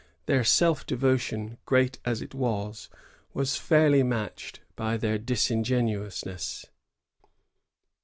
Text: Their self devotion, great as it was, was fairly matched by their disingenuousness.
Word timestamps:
Their 0.25 0.43
self 0.43 0.83
devotion, 0.87 1.59
great 1.67 1.99
as 2.05 2.23
it 2.23 2.33
was, 2.33 2.89
was 3.35 3.55
fairly 3.57 4.01
matched 4.01 4.59
by 4.75 4.97
their 4.97 5.19
disingenuousness. 5.19 6.65